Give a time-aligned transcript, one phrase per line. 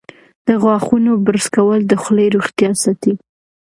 [0.47, 3.13] د غاښونو برس کول د خولې روغتیا ساتي.